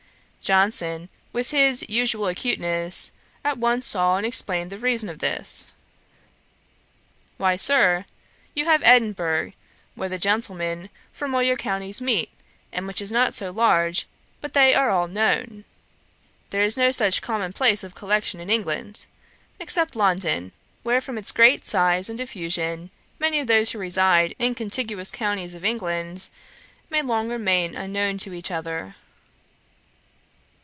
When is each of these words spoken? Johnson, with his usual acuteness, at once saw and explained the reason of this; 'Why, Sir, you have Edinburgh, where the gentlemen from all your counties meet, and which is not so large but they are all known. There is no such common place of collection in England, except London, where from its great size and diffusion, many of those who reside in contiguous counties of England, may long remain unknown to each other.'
Johnson, 0.43 1.07
with 1.31 1.51
his 1.51 1.87
usual 1.87 2.27
acuteness, 2.27 3.11
at 3.45 3.57
once 3.59 3.85
saw 3.87 4.17
and 4.17 4.25
explained 4.25 4.69
the 4.71 4.77
reason 4.79 5.07
of 5.07 5.19
this; 5.19 5.71
'Why, 7.37 7.55
Sir, 7.55 8.03
you 8.55 8.65
have 8.65 8.81
Edinburgh, 8.83 9.53
where 9.95 10.09
the 10.09 10.17
gentlemen 10.17 10.89
from 11.13 11.33
all 11.35 11.43
your 11.43 11.55
counties 11.57 12.01
meet, 12.01 12.31
and 12.73 12.85
which 12.87 13.01
is 13.03 13.11
not 13.13 13.33
so 13.35 13.49
large 13.51 14.07
but 14.41 14.53
they 14.53 14.73
are 14.73 14.89
all 14.89 15.07
known. 15.07 15.63
There 16.49 16.63
is 16.63 16.75
no 16.75 16.91
such 16.91 17.21
common 17.21 17.53
place 17.53 17.81
of 17.83 17.93
collection 17.95 18.39
in 18.41 18.49
England, 18.49 19.05
except 19.59 19.95
London, 19.95 20.51
where 20.83 20.99
from 21.01 21.17
its 21.19 21.31
great 21.31 21.65
size 21.67 22.09
and 22.09 22.17
diffusion, 22.17 22.89
many 23.19 23.39
of 23.39 23.45
those 23.47 23.69
who 23.71 23.79
reside 23.79 24.35
in 24.39 24.53
contiguous 24.55 25.11
counties 25.11 25.53
of 25.55 25.63
England, 25.63 26.29
may 26.89 27.01
long 27.03 27.29
remain 27.29 27.77
unknown 27.77 28.17
to 28.17 28.33
each 28.33 28.49
other.' 28.51 28.95